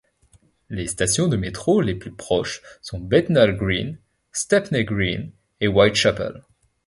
Les 0.69 0.87
stations 0.87 1.27
de 1.27 1.37
métro 1.37 1.79
les 1.79 1.93
plus 1.93 2.11
proches 2.11 2.63
sont 2.81 2.97
Bethnal 2.97 3.55
Green, 3.55 3.99
Stepney 4.31 4.83
Green 4.83 5.31
et 5.59 5.67
Whitechapel. 5.67 6.41